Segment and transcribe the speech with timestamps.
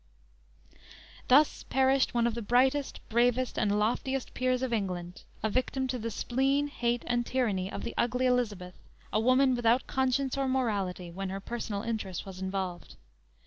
[1.27, 5.99] Thus perished one of the brightest, bravest and loftiest peers of England, a victim to
[5.99, 8.73] the spleen, hate and tyranny of the ugly Elizabeth,
[9.13, 12.95] a woman without conscience or morality, when her personal interest was involved.